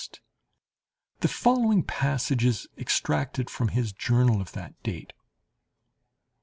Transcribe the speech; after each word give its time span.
The 1.19 1.27
following 1.27 1.83
passage 1.83 2.43
is 2.43 2.67
extracted 2.75 3.51
from 3.51 3.67
his 3.67 3.93
journal 3.93 4.41
of 4.41 4.53
that 4.53 4.81
date. 4.81 5.13